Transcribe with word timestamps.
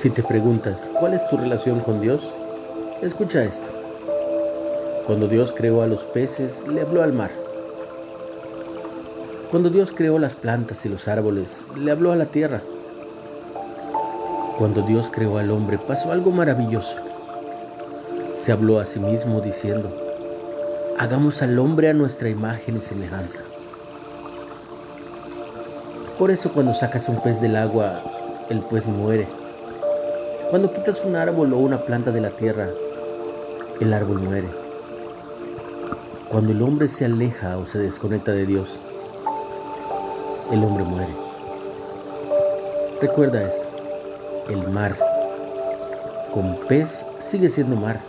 Si 0.00 0.10
te 0.10 0.22
preguntas, 0.22 0.88
¿cuál 1.00 1.14
es 1.14 1.26
tu 1.26 1.36
relación 1.36 1.80
con 1.80 2.00
Dios? 2.00 2.22
Escucha 3.02 3.42
esto. 3.42 3.66
Cuando 5.08 5.26
Dios 5.26 5.52
creó 5.52 5.82
a 5.82 5.88
los 5.88 6.04
peces, 6.04 6.64
le 6.68 6.82
habló 6.82 7.02
al 7.02 7.12
mar. 7.12 7.32
Cuando 9.50 9.70
Dios 9.70 9.92
creó 9.92 10.20
las 10.20 10.36
plantas 10.36 10.86
y 10.86 10.88
los 10.88 11.08
árboles, 11.08 11.64
le 11.76 11.90
habló 11.90 12.12
a 12.12 12.16
la 12.16 12.26
tierra. 12.26 12.62
Cuando 14.56 14.82
Dios 14.82 15.10
creó 15.12 15.36
al 15.36 15.50
hombre, 15.50 15.78
pasó 15.78 16.12
algo 16.12 16.30
maravilloso. 16.30 16.96
Se 18.36 18.52
habló 18.52 18.78
a 18.78 18.86
sí 18.86 19.00
mismo 19.00 19.40
diciendo, 19.40 19.92
hagamos 20.96 21.42
al 21.42 21.58
hombre 21.58 21.88
a 21.88 21.92
nuestra 21.92 22.28
imagen 22.28 22.76
y 22.76 22.80
semejanza. 22.80 23.40
Por 26.20 26.30
eso 26.30 26.52
cuando 26.52 26.72
sacas 26.72 27.08
un 27.08 27.20
pez 27.20 27.40
del 27.40 27.56
agua, 27.56 28.00
el 28.48 28.60
pez 28.60 28.86
muere. 28.86 29.26
Cuando 30.50 30.72
quitas 30.72 31.04
un 31.04 31.14
árbol 31.14 31.52
o 31.52 31.58
una 31.58 31.84
planta 31.84 32.10
de 32.10 32.22
la 32.22 32.30
tierra, 32.30 32.70
el 33.80 33.92
árbol 33.92 34.20
muere. 34.20 34.48
Cuando 36.30 36.52
el 36.52 36.62
hombre 36.62 36.88
se 36.88 37.04
aleja 37.04 37.58
o 37.58 37.66
se 37.66 37.78
desconecta 37.78 38.32
de 38.32 38.46
Dios, 38.46 38.80
el 40.50 40.64
hombre 40.64 40.84
muere. 40.84 41.14
Recuerda 43.02 43.42
esto, 43.42 43.66
el 44.48 44.66
mar 44.70 44.96
con 46.32 46.56
pez 46.66 47.04
sigue 47.20 47.50
siendo 47.50 47.76
mar, 47.76 48.00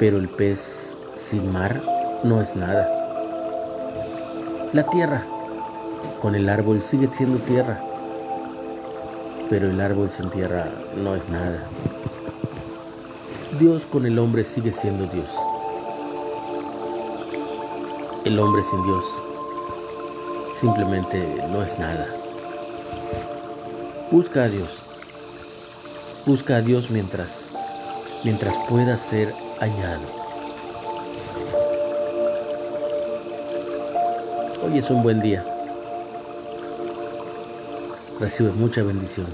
pero 0.00 0.18
el 0.18 0.28
pez 0.28 0.96
sin 1.14 1.52
mar 1.52 1.80
no 2.24 2.40
es 2.40 2.56
nada. 2.56 2.88
La 4.72 4.82
tierra 4.82 5.24
con 6.20 6.34
el 6.34 6.48
árbol 6.48 6.82
sigue 6.82 7.08
siendo 7.12 7.38
tierra, 7.38 7.87
pero 9.48 9.70
el 9.70 9.80
árbol 9.80 10.10
sin 10.10 10.30
tierra 10.30 10.70
no 10.96 11.14
es 11.14 11.28
nada. 11.28 11.66
Dios 13.58 13.86
con 13.86 14.06
el 14.06 14.18
hombre 14.18 14.44
sigue 14.44 14.72
siendo 14.72 15.06
Dios. 15.06 15.30
El 18.24 18.38
hombre 18.38 18.62
sin 18.64 18.82
Dios 18.82 19.04
simplemente 20.54 21.18
no 21.50 21.62
es 21.62 21.78
nada. 21.78 22.06
Busca 24.10 24.44
a 24.44 24.48
Dios. 24.48 24.70
Busca 26.26 26.56
a 26.56 26.60
Dios 26.60 26.90
mientras 26.90 27.44
mientras 28.24 28.58
pueda 28.68 28.96
ser 28.96 29.32
hallado. 29.60 30.06
Hoy 34.62 34.78
es 34.78 34.90
un 34.90 35.02
buen 35.02 35.20
día. 35.20 35.57
Recibe 38.20 38.50
mucha 38.50 38.82
bendición. 38.82 39.28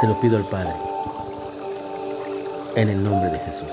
Se 0.00 0.08
lo 0.08 0.18
pido 0.20 0.36
al 0.36 0.48
Padre. 0.48 0.74
En 2.74 2.88
el 2.88 3.04
nombre 3.04 3.30
de 3.30 3.38
Jesús. 3.38 3.70